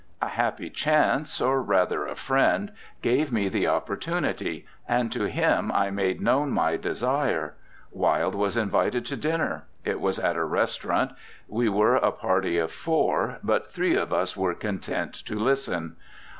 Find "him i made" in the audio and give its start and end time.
5.29-6.19